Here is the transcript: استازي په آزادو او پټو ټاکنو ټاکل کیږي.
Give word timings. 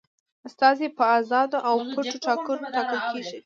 استازي 0.47 0.87
په 0.97 1.03
آزادو 1.17 1.57
او 1.69 1.75
پټو 1.93 2.17
ټاکنو 2.25 2.65
ټاکل 2.75 2.99
کیږي. 3.11 3.37